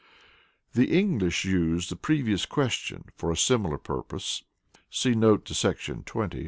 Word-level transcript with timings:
The 0.73 0.85
English 0.97 1.45
use 1.45 1.87
the 1.89 1.95
"Previous 1.95 2.47
Question," 2.47 3.03
for 3.17 3.29
a 3.29 3.37
similar 3.37 3.77
purpose 3.77 4.41
[see 4.89 5.13
note 5.13 5.45
to§ 5.45 5.53
20]. 6.05 6.39